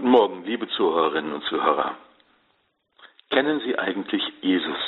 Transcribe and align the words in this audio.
Guten 0.00 0.12
Morgen, 0.12 0.44
liebe 0.46 0.66
Zuhörerinnen 0.66 1.34
und 1.34 1.44
Zuhörer. 1.44 1.94
Kennen 3.28 3.60
Sie 3.60 3.78
eigentlich 3.78 4.22
Jesus? 4.40 4.78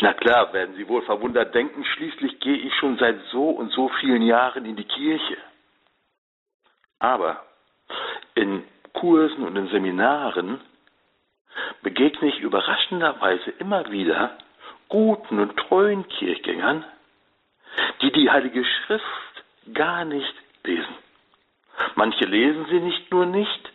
Na 0.00 0.14
klar, 0.14 0.54
werden 0.54 0.74
Sie 0.76 0.88
wohl 0.88 1.02
verwundert 1.02 1.54
denken, 1.54 1.84
schließlich 1.84 2.40
gehe 2.40 2.56
ich 2.56 2.74
schon 2.76 2.96
seit 2.96 3.20
so 3.30 3.50
und 3.50 3.70
so 3.72 3.90
vielen 4.00 4.22
Jahren 4.22 4.64
in 4.64 4.74
die 4.74 4.86
Kirche. 4.86 5.36
Aber 6.98 7.44
in 8.34 8.64
Kursen 8.94 9.44
und 9.44 9.54
in 9.54 9.68
Seminaren 9.68 10.62
begegne 11.82 12.30
ich 12.30 12.40
überraschenderweise 12.40 13.50
immer 13.58 13.90
wieder 13.90 14.38
guten 14.88 15.40
und 15.40 15.58
treuen 15.58 16.08
Kirchgängern, 16.08 16.86
die 18.00 18.12
die 18.12 18.30
Heilige 18.30 18.64
Schrift 18.64 19.04
gar 19.74 20.06
nicht 20.06 20.34
lesen. 20.64 21.07
Manche 21.98 22.26
lesen 22.26 22.64
sie 22.70 22.78
nicht 22.78 23.10
nur 23.10 23.26
nicht, 23.26 23.72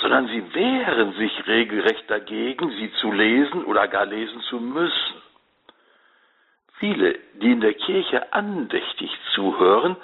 sondern 0.00 0.26
sie 0.26 0.42
wehren 0.54 1.12
sich 1.12 1.46
regelrecht 1.46 2.10
dagegen, 2.10 2.68
sie 2.70 2.90
zu 2.94 3.12
lesen 3.12 3.64
oder 3.66 3.86
gar 3.86 4.06
lesen 4.06 4.40
zu 4.50 4.58
müssen. 4.58 5.22
Viele, 6.80 7.16
die 7.34 7.52
in 7.52 7.60
der 7.60 7.74
Kirche 7.74 8.32
andächtig 8.32 9.08
zuhören, 9.36 9.94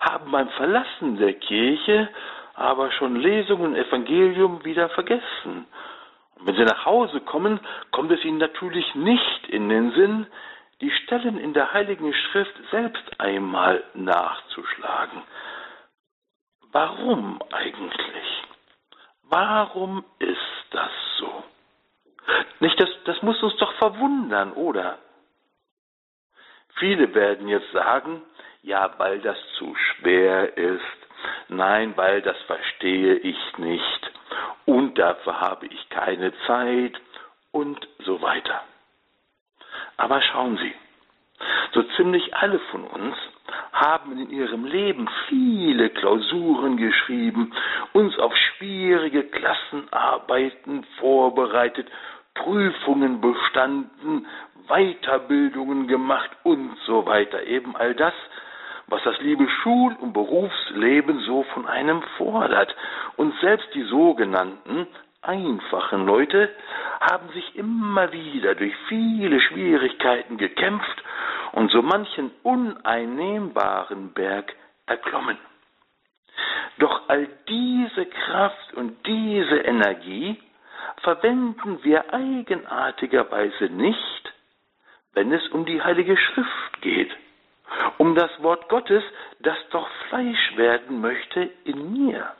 haben 0.00 0.32
beim 0.32 0.48
Verlassen 0.48 1.16
der 1.18 1.34
Kirche 1.34 2.08
aber 2.54 2.90
schon 2.90 3.14
Lesung 3.14 3.60
und 3.60 3.76
Evangelium 3.76 4.64
wieder 4.64 4.88
vergessen. 4.88 5.64
Und 6.34 6.46
wenn 6.48 6.56
sie 6.56 6.64
nach 6.64 6.86
Hause 6.86 7.20
kommen, 7.20 7.60
kommt 7.92 8.10
es 8.10 8.24
ihnen 8.24 8.38
natürlich 8.38 8.96
nicht 8.96 9.46
in 9.48 9.68
den 9.68 9.92
Sinn, 9.92 10.26
die 10.80 10.90
Stellen 10.90 11.38
in 11.38 11.54
der 11.54 11.72
Heiligen 11.72 12.12
Schrift 12.12 12.54
selbst 12.72 13.20
einmal 13.20 13.84
nachzuschlagen. 13.94 15.22
Warum 16.78 17.40
eigentlich? 17.52 18.42
Warum 19.30 20.04
ist 20.18 20.66
das 20.72 20.90
so? 21.16 21.42
Nicht, 22.60 22.78
das, 22.78 22.90
das 23.06 23.22
muss 23.22 23.42
uns 23.42 23.56
doch 23.56 23.72
verwundern, 23.76 24.52
oder? 24.52 24.98
Viele 26.74 27.14
werden 27.14 27.48
jetzt 27.48 27.72
sagen, 27.72 28.20
ja, 28.60 28.92
weil 28.98 29.22
das 29.22 29.38
zu 29.56 29.74
schwer 29.74 30.54
ist, 30.58 30.98
nein, 31.48 31.96
weil 31.96 32.20
das 32.20 32.36
verstehe 32.42 33.14
ich 33.14 33.38
nicht 33.56 34.10
und 34.66 34.98
dafür 34.98 35.40
habe 35.40 35.68
ich 35.68 35.88
keine 35.88 36.34
Zeit 36.46 37.00
und 37.52 37.88
so 38.00 38.20
weiter. 38.20 38.62
Aber 39.96 40.20
schauen 40.20 40.58
Sie, 40.58 40.74
so 41.72 41.82
ziemlich 41.96 42.36
alle 42.36 42.58
von 42.70 42.84
uns 42.84 43.16
haben 43.72 44.12
in 44.12 44.30
ihrem 44.30 44.64
Leben 44.64 45.08
viele 45.28 45.90
Klausuren 45.90 46.76
geschrieben, 46.76 47.52
uns 47.92 48.18
auf 48.18 48.34
schwierige 48.36 49.24
Klassenarbeiten 49.24 50.84
vorbereitet, 50.98 51.88
Prüfungen 52.34 53.20
bestanden, 53.20 54.26
Weiterbildungen 54.68 55.86
gemacht 55.86 56.30
und 56.42 56.76
so 56.86 57.06
weiter. 57.06 57.44
Eben 57.44 57.76
all 57.76 57.94
das, 57.94 58.14
was 58.88 59.02
das 59.04 59.18
liebe 59.20 59.48
Schul- 59.62 59.96
und 60.00 60.12
Berufsleben 60.12 61.20
so 61.20 61.44
von 61.54 61.66
einem 61.66 62.02
fordert. 62.16 62.74
Und 63.16 63.34
selbst 63.40 63.68
die 63.74 63.84
sogenannten 63.84 64.86
einfachen 65.22 66.06
Leute 66.06 66.50
haben 67.00 67.28
sich 67.30 67.56
immer 67.56 68.12
wieder 68.12 68.54
durch 68.54 68.74
viele 68.88 69.40
Schwierigkeiten 69.40 70.36
gekämpft 70.36 71.02
und 71.56 71.70
so 71.70 71.80
manchen 71.80 72.30
uneinnehmbaren 72.42 74.12
Berg 74.12 74.54
erklommen. 74.84 75.38
Doch 76.78 77.08
all 77.08 77.26
diese 77.48 78.04
Kraft 78.04 78.74
und 78.74 78.94
diese 79.06 79.60
Energie 79.60 80.38
verwenden 80.98 81.82
wir 81.82 82.12
eigenartigerweise 82.12 83.70
nicht, 83.70 84.34
wenn 85.14 85.32
es 85.32 85.48
um 85.48 85.64
die 85.64 85.80
Heilige 85.82 86.18
Schrift 86.18 86.82
geht, 86.82 87.10
um 87.96 88.14
das 88.14 88.30
Wort 88.42 88.68
Gottes, 88.68 89.02
das 89.40 89.56
doch 89.70 89.88
Fleisch 90.10 90.56
werden 90.56 91.00
möchte 91.00 91.50
in 91.64 91.90
mir. 91.94 92.32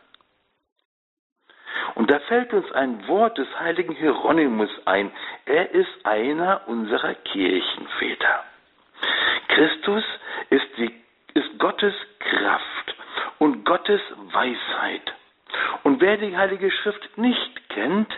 Und 1.94 2.10
da 2.10 2.18
fällt 2.18 2.52
uns 2.52 2.70
ein 2.72 3.08
Wort 3.08 3.38
des 3.38 3.48
heiligen 3.58 3.94
Hieronymus 3.94 4.70
ein. 4.84 5.10
Er 5.46 5.70
ist 5.70 6.04
einer 6.04 6.68
unserer 6.68 7.14
Kirchenväter. 7.14 8.44
Christus 9.56 10.04
ist, 10.50 10.66
die, 10.76 10.94
ist 11.32 11.58
Gottes 11.58 11.94
Kraft 12.18 12.94
und 13.38 13.64
Gottes 13.64 14.02
Weisheit. 14.30 15.14
Und 15.82 16.02
wer 16.02 16.18
die 16.18 16.36
Heilige 16.36 16.70
Schrift 16.70 17.16
nicht 17.16 17.70
kennt, 17.70 18.12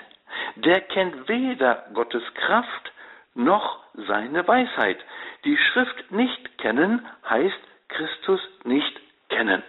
der 0.56 0.80
kennt 0.80 1.28
weder 1.28 1.86
Gottes 1.94 2.24
Kraft 2.34 2.92
noch 3.34 3.84
seine 3.94 4.48
Weisheit. 4.48 4.98
Die 5.44 5.56
Schrift 5.56 6.10
nicht 6.10 6.58
kennen 6.58 7.06
heißt 7.30 7.60
Christus 7.88 8.40
nicht 8.64 9.00
kennen. 9.28 9.62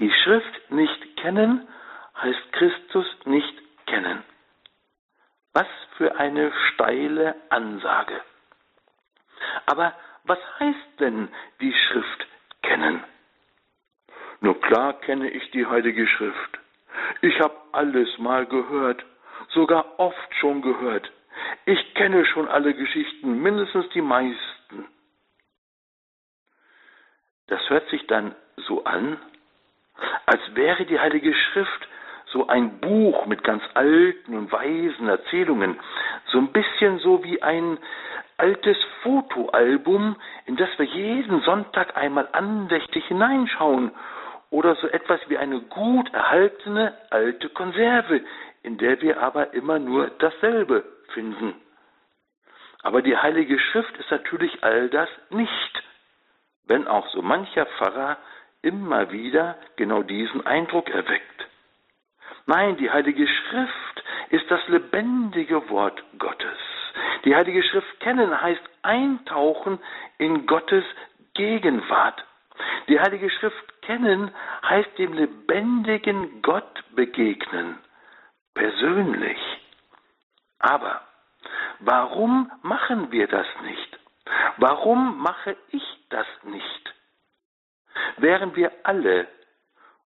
Die 0.00 0.10
Schrift 0.10 0.72
nicht 0.72 1.16
kennen 1.18 1.68
heißt 2.20 2.52
Christus 2.52 3.06
nicht 3.26 3.86
kennen. 3.86 4.24
Was 5.52 5.68
für 5.96 6.16
eine 6.16 6.50
steile 6.72 7.36
Ansage. 7.50 8.20
Aber 9.66 9.94
was 10.24 10.38
heißt 10.58 11.00
denn 11.00 11.28
die 11.60 11.72
Schrift 11.72 12.26
kennen? 12.62 13.04
Nur 14.40 14.60
klar 14.60 15.00
kenne 15.00 15.30
ich 15.30 15.50
die 15.52 15.66
Heilige 15.66 16.06
Schrift. 16.06 16.58
Ich 17.22 17.40
habe 17.40 17.54
alles 17.72 18.18
mal 18.18 18.46
gehört, 18.46 19.04
sogar 19.50 19.98
oft 19.98 20.34
schon 20.40 20.62
gehört. 20.62 21.10
Ich 21.66 21.94
kenne 21.94 22.24
schon 22.26 22.48
alle 22.48 22.74
Geschichten, 22.74 23.42
mindestens 23.42 23.88
die 23.90 24.02
meisten. 24.02 24.86
Das 27.46 27.68
hört 27.68 27.88
sich 27.90 28.06
dann 28.06 28.34
so 28.56 28.84
an, 28.84 29.18
als 30.26 30.40
wäre 30.54 30.84
die 30.86 30.98
Heilige 30.98 31.34
Schrift 31.34 31.88
so 32.26 32.48
ein 32.48 32.80
Buch 32.80 33.26
mit 33.26 33.44
ganz 33.44 33.62
alten 33.74 34.36
und 34.36 34.50
weisen 34.50 35.08
Erzählungen, 35.08 35.78
so 36.32 36.38
ein 36.38 36.52
bisschen 36.52 36.98
so 36.98 37.22
wie 37.22 37.40
ein 37.42 37.78
altes 38.36 38.76
Fotoalbum, 39.02 40.16
in 40.46 40.56
das 40.56 40.68
wir 40.78 40.86
jeden 40.86 41.40
Sonntag 41.42 41.96
einmal 41.96 42.28
andächtig 42.32 43.04
hineinschauen, 43.06 43.92
oder 44.50 44.76
so 44.76 44.86
etwas 44.86 45.20
wie 45.28 45.36
eine 45.36 45.60
gut 45.60 46.12
erhaltene 46.14 46.96
alte 47.10 47.48
Konserve, 47.48 48.20
in 48.62 48.78
der 48.78 49.00
wir 49.00 49.20
aber 49.20 49.52
immer 49.52 49.78
nur 49.78 50.10
dasselbe 50.18 50.84
finden. 51.12 51.54
Aber 52.82 53.02
die 53.02 53.16
Heilige 53.16 53.58
Schrift 53.58 53.96
ist 53.96 54.10
natürlich 54.10 54.62
all 54.62 54.88
das 54.90 55.08
nicht, 55.30 55.82
wenn 56.66 56.86
auch 56.86 57.08
so 57.08 57.22
mancher 57.22 57.66
Pfarrer 57.66 58.18
immer 58.62 59.10
wieder 59.10 59.56
genau 59.76 60.02
diesen 60.02 60.46
Eindruck 60.46 60.88
erweckt. 60.88 61.46
Nein, 62.46 62.76
die 62.76 62.90
Heilige 62.90 63.26
Schrift 63.26 64.04
ist 64.30 64.50
das 64.50 64.66
lebendige 64.68 65.68
Wort 65.70 66.02
Gottes. 66.18 66.73
Die 67.24 67.34
Heilige 67.34 67.62
Schrift 67.62 68.00
kennen 68.00 68.40
heißt 68.40 68.62
eintauchen 68.82 69.78
in 70.18 70.46
Gottes 70.46 70.84
Gegenwart. 71.34 72.24
Die 72.88 73.00
Heilige 73.00 73.30
Schrift 73.30 73.82
kennen 73.82 74.30
heißt 74.62 74.98
dem 74.98 75.12
lebendigen 75.12 76.42
Gott 76.42 76.84
begegnen, 76.94 77.78
persönlich. 78.54 79.38
Aber 80.58 81.00
warum 81.80 82.50
machen 82.62 83.10
wir 83.10 83.26
das 83.26 83.46
nicht? 83.62 83.98
Warum 84.56 85.20
mache 85.20 85.56
ich 85.70 85.82
das 86.10 86.26
nicht? 86.44 86.94
Während 88.18 88.56
wir 88.56 88.70
alle 88.84 89.26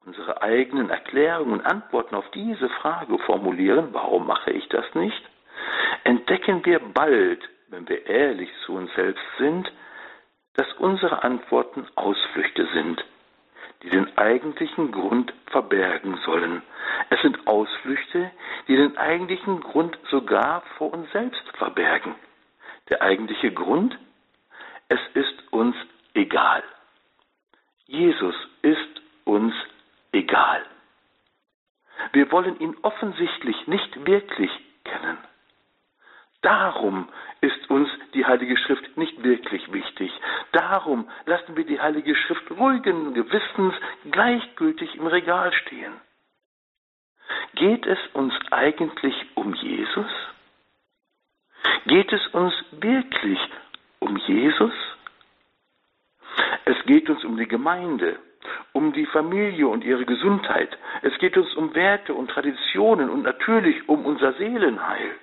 unsere 0.05 0.41
eigenen 0.41 0.91
Erklärungen 0.91 1.55
und 1.55 1.67
Antworten 1.67 2.15
auf 2.15 2.31
diese 2.31 2.69
Frage 2.69 3.19
formulieren, 3.19 3.89
warum 3.93 4.27
mache 4.27 4.53
ich 4.53 4.67
das 4.69 4.87
nicht, 4.95 5.23
entdecken 6.05 6.65
wir 6.65 6.79
bald, 6.81 7.41
wenn 7.69 7.89
wir 7.89 8.07
ehrlich 8.07 8.51
zu 8.65 8.75
uns 8.75 8.93
selbst 8.95 9.25
sind, 9.39 9.71
dass 10.55 10.73
unsere 10.75 11.23
Antworten 11.23 11.87
Ausflüchte 11.95 12.67
sind, 12.73 13.05
die 13.83 13.91
den 13.91 14.17
eigentlichen 14.19 14.91
Grund 14.91 15.33
verbergen 15.47 16.19
sollen. 16.25 16.63
Es 17.11 17.21
sind 17.23 17.47
Ausflüchte, 17.47 18.31
die 18.67 18.77
den 18.77 18.97
eigentlichen 18.97 19.61
Grund 19.61 19.97
sogar 20.11 20.63
vor 20.77 20.93
uns 20.93 21.11
selbst 21.13 21.43
verbergen. 21.57 22.15
Der 22.89 23.03
eigentliche 23.03 23.53
Grund? 23.53 23.97
Es 24.89 25.01
ist 25.15 25.53
uns 25.53 25.77
egal. 26.15 26.63
Jesus 27.87 28.35
ist 28.63 29.03
uns 29.25 29.55
egal. 30.13 30.65
Wir 32.13 32.31
wollen 32.33 32.59
ihn 32.61 32.77
offensichtlich 32.83 33.67
nicht 33.67 34.07
wirklich 34.07 34.51
kennen. 34.85 35.19
Darum 36.43 37.09
ist 37.41 37.69
uns 37.69 37.89
die 38.15 38.25
Heilige 38.25 38.57
Schrift 38.57 38.97
nicht 38.97 39.23
wirklich 39.23 39.73
wichtig. 39.73 40.13
Darum 40.53 41.09
lassen 41.27 41.57
wir 41.57 41.65
die 41.65 41.81
Heilige 41.81 42.15
Schrift 42.15 42.51
ruhigen 42.53 43.15
Gewissens 43.15 43.75
gleichgültig 44.11 44.95
im 44.95 45.07
Regal 45.07 45.53
stehen. 45.53 45.95
Geht 47.55 47.87
es 47.87 47.99
uns 48.13 48.33
eigentlich 48.53 49.15
um 49.35 49.53
Jesus? 49.55 50.11
Geht 51.87 52.13
es 52.13 52.27
uns 52.29 52.55
wirklich 52.71 53.39
um 53.99 54.17
Jesus? 54.17 54.75
Es 56.65 56.77
geht 56.87 57.11
uns 57.11 57.25
um 57.25 57.37
die 57.37 57.49
Gemeinde, 57.49 58.19
um 58.73 58.93
die 58.93 59.07
Familie 59.07 59.67
und 59.67 59.83
ihre 59.83 60.05
Gesundheit. 60.05 60.77
Es 61.03 61.19
geht 61.19 61.37
uns 61.37 61.53
um 61.55 61.75
Werte 61.75 62.15
und 62.15 62.31
Traditionen 62.31 63.11
und 63.11 63.23
natürlich 63.23 63.89
um 63.89 64.07
unser 64.07 64.35
Seelenheil. 64.35 65.17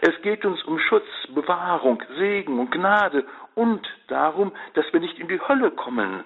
Es 0.00 0.20
geht 0.22 0.44
uns 0.44 0.62
um 0.64 0.78
Schutz, 0.78 1.06
Bewahrung, 1.34 2.02
Segen 2.16 2.58
und 2.58 2.70
Gnade 2.70 3.26
und 3.54 3.86
darum, 4.08 4.52
dass 4.74 4.90
wir 4.92 5.00
nicht 5.00 5.18
in 5.18 5.28
die 5.28 5.40
Hölle 5.40 5.70
kommen. 5.70 6.24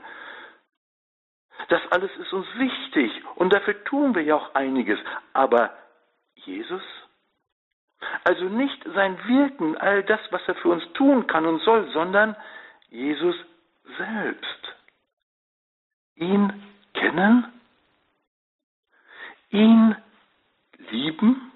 Das 1.68 1.80
alles 1.90 2.10
ist 2.16 2.32
uns 2.32 2.46
wichtig 2.56 3.10
und 3.36 3.52
dafür 3.52 3.82
tun 3.84 4.14
wir 4.14 4.22
ja 4.22 4.34
auch 4.34 4.54
einiges. 4.54 4.98
Aber 5.32 5.70
Jesus? 6.34 6.82
Also 8.24 8.44
nicht 8.44 8.82
sein 8.94 9.18
Wirken, 9.26 9.76
all 9.78 10.02
das, 10.02 10.20
was 10.30 10.42
er 10.46 10.54
für 10.56 10.68
uns 10.68 10.84
tun 10.92 11.26
kann 11.26 11.46
und 11.46 11.60
soll, 11.62 11.90
sondern 11.92 12.36
Jesus 12.90 13.36
selbst. 13.96 14.74
Ihn 16.16 16.62
kennen? 16.92 17.52
Ihn 19.50 19.96
lieben? 20.90 21.52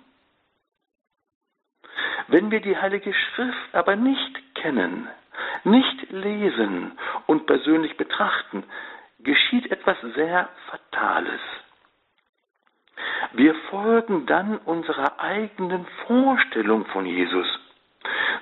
Wenn 2.28 2.50
wir 2.50 2.60
die 2.60 2.76
Heilige 2.76 3.12
Schrift 3.14 3.74
aber 3.74 3.96
nicht 3.96 4.54
kennen, 4.54 5.08
nicht 5.64 6.10
lesen 6.10 6.92
und 7.26 7.46
persönlich 7.46 7.96
betrachten, 7.96 8.64
geschieht 9.20 9.70
etwas 9.70 9.96
sehr 10.14 10.48
Fatales. 10.70 11.40
Wir 13.32 13.54
folgen 13.70 14.26
dann 14.26 14.58
unserer 14.58 15.18
eigenen 15.18 15.86
Vorstellung 16.06 16.84
von 16.86 17.06
Jesus, 17.06 17.46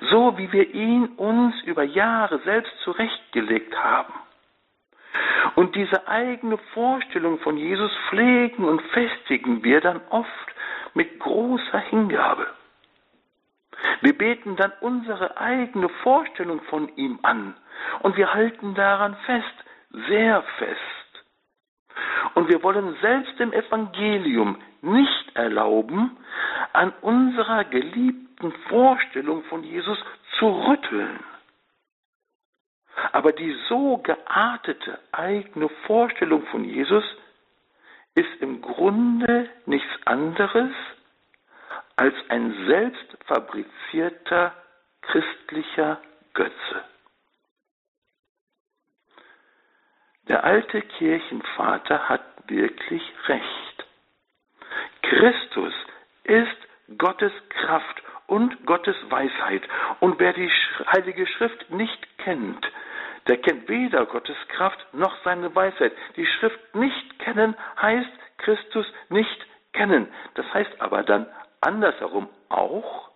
so 0.09 0.37
wie 0.37 0.51
wir 0.51 0.73
ihn 0.73 1.05
uns 1.15 1.55
über 1.63 1.83
Jahre 1.83 2.39
selbst 2.39 2.73
zurechtgelegt 2.83 3.73
haben. 3.81 4.13
Und 5.55 5.75
diese 5.75 6.07
eigene 6.09 6.57
Vorstellung 6.73 7.39
von 7.39 7.57
Jesus 7.57 7.91
pflegen 8.09 8.65
und 8.65 8.81
festigen 8.91 9.63
wir 9.63 9.79
dann 9.79 10.01
oft 10.09 10.29
mit 10.93 11.19
großer 11.19 11.79
Hingabe. 11.79 12.47
Wir 14.01 14.17
beten 14.17 14.55
dann 14.55 14.71
unsere 14.81 15.37
eigene 15.37 15.89
Vorstellung 16.03 16.61
von 16.63 16.89
ihm 16.95 17.19
an 17.23 17.55
und 18.01 18.17
wir 18.17 18.33
halten 18.33 18.75
daran 18.75 19.15
fest, 19.25 19.53
sehr 20.07 20.43
fest. 20.57 21.25
Und 22.35 22.49
wir 22.49 22.61
wollen 22.63 22.95
selbst 23.01 23.39
dem 23.39 23.53
Evangelium 23.53 24.61
nicht 24.81 25.35
erlauben, 25.35 26.17
an 26.73 26.93
unserer 27.01 27.63
geliebten 27.65 28.51
Vorstellung 28.69 29.43
von 29.45 29.63
Jesus 29.63 29.97
zu 30.37 30.47
rütteln. 30.47 31.19
Aber 33.11 33.31
die 33.31 33.55
so 33.67 33.97
geartete 33.97 34.99
eigene 35.11 35.69
Vorstellung 35.85 36.45
von 36.47 36.63
Jesus 36.63 37.03
ist 38.15 38.41
im 38.41 38.61
Grunde 38.61 39.49
nichts 39.65 39.89
anderes 40.05 40.71
als 41.95 42.15
ein 42.29 42.53
selbst 42.67 43.16
fabrizierter 43.27 44.53
christlicher 45.01 46.01
Götze. 46.33 46.83
Der 50.27 50.43
alte 50.43 50.81
Kirchenvater 50.81 52.09
hat 52.09 52.21
wirklich 52.47 53.01
recht. 53.27 53.85
Christus 55.01 55.73
ist 56.23 56.97
Gottes 56.97 57.31
Kraft 57.49 58.03
und 58.27 58.65
Gottes 58.65 58.95
Weisheit. 59.09 59.63
Und 60.01 60.19
wer 60.19 60.33
die 60.33 60.51
Heilige 60.93 61.25
Schrift 61.27 61.69
nicht 61.69 62.17
kennt, 62.17 62.67
der 63.27 63.37
kennt 63.37 63.67
weder 63.69 64.05
Gottes 64.05 64.37
Kraft 64.49 64.79
noch 64.93 65.13
seine 65.23 65.53
Weisheit. 65.55 65.93
Die 66.15 66.25
Schrift 66.25 66.75
nicht 66.75 67.19
kennen 67.19 67.55
heißt 67.81 68.09
Christus 68.37 68.85
nicht 69.09 69.45
kennen. 69.73 70.07
Das 70.35 70.45
heißt 70.53 70.79
aber 70.79 71.03
dann 71.03 71.25
andersherum 71.61 72.29
auch, 72.49 73.09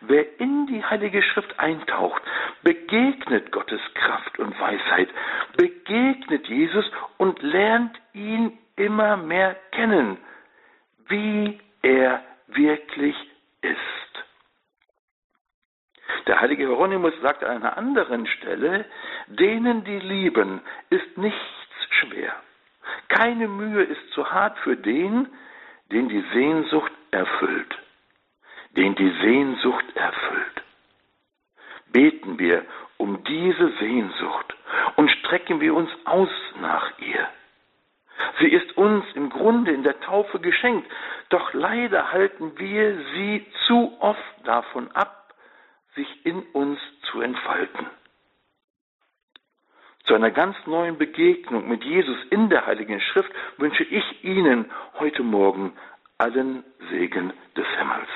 wer 0.00 0.40
in 0.40 0.66
die 0.66 0.84
Heilige 0.84 1.22
Schrift 1.22 1.58
eintaucht, 1.58 2.22
begegnet 2.62 3.52
Gottes 3.52 3.80
Kraft 3.94 4.38
und 4.38 4.58
Weisheit, 4.60 5.08
begegnet 5.56 6.46
Jesus 6.48 6.90
und 7.16 7.42
lernt 7.42 7.98
ihn 8.12 8.58
immer 8.76 9.16
mehr 9.16 9.56
kennen, 9.72 10.18
wie 11.08 11.60
er 11.82 12.22
wirklich 12.48 13.16
ist. 13.62 14.24
Der 16.26 16.40
heilige 16.40 16.66
Hieronymus 16.66 17.14
sagt 17.22 17.42
an 17.42 17.56
einer 17.56 17.76
anderen 17.76 18.26
Stelle, 18.26 18.84
denen 19.28 19.84
die 19.84 19.98
lieben, 19.98 20.60
ist 20.90 21.16
nichts 21.16 21.38
schwer. 22.00 22.34
Keine 23.08 23.48
Mühe 23.48 23.82
ist 23.82 24.10
zu 24.12 24.30
hart 24.30 24.58
für 24.58 24.76
den, 24.76 25.28
den 25.90 26.08
die 26.08 26.24
Sehnsucht 26.32 26.92
erfüllt. 27.10 27.78
Den 28.78 28.94
die 28.94 29.10
Sehnsucht 29.20 29.84
erfüllt. 29.96 30.62
Beten 31.90 32.38
wir 32.38 32.64
um 32.96 33.24
diese 33.24 33.72
Sehnsucht 33.80 34.54
und 34.94 35.10
strecken 35.10 35.60
wir 35.60 35.74
uns 35.74 35.90
aus 36.04 36.28
nach 36.60 36.96
ihr. 37.00 37.28
Sie 38.38 38.46
ist 38.46 38.76
uns 38.76 39.04
im 39.14 39.30
Grunde 39.30 39.72
in 39.72 39.82
der 39.82 39.98
Taufe 39.98 40.38
geschenkt, 40.38 40.88
doch 41.28 41.52
leider 41.54 42.12
halten 42.12 42.56
wir 42.56 42.96
sie 43.14 43.44
zu 43.66 43.96
oft 43.98 44.34
davon 44.44 44.92
ab, 44.92 45.34
sich 45.96 46.24
in 46.24 46.44
uns 46.52 46.78
zu 47.10 47.20
entfalten. 47.20 47.86
Zu 50.04 50.14
einer 50.14 50.30
ganz 50.30 50.56
neuen 50.66 50.98
Begegnung 50.98 51.68
mit 51.68 51.82
Jesus 51.82 52.16
in 52.30 52.48
der 52.48 52.64
Heiligen 52.64 53.00
Schrift 53.00 53.32
wünsche 53.56 53.82
ich 53.82 54.22
Ihnen 54.22 54.70
heute 55.00 55.24
Morgen 55.24 55.72
allen 56.16 56.62
Segen 56.90 57.32
des 57.56 57.66
Himmels. 57.76 58.08